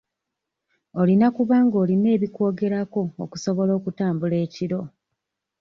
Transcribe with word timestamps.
Olina 1.01 1.23
okuba 1.31 1.55
nga 1.65 1.77
olina 1.83 2.07
ebikwogerako 2.15 3.01
okusobola 3.23 3.71
okutambula 3.79 4.35
ekiro. 4.45 4.81